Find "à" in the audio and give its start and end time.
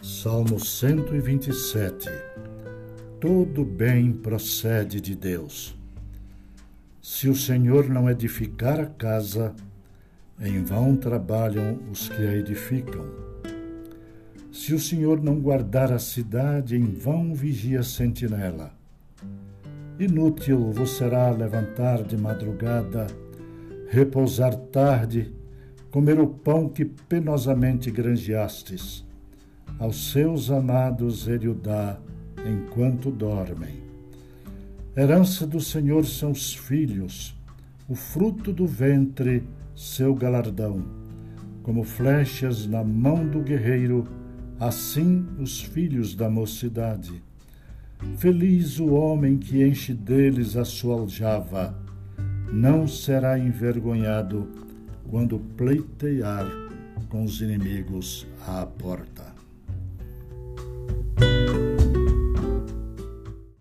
58.46-58.66